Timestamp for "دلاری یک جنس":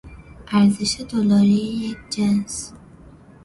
1.01-2.73